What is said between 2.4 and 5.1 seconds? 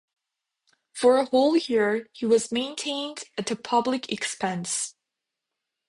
maintained at public expense.